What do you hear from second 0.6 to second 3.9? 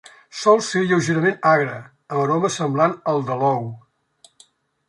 ser lleugerament agre, amb aroma semblant al de l'ou.